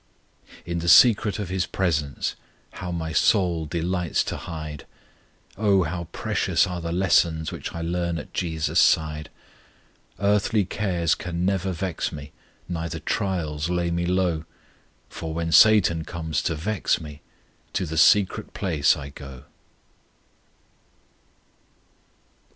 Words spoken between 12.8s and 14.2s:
trials lay me